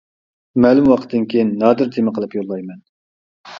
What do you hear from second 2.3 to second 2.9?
يوللايمەن.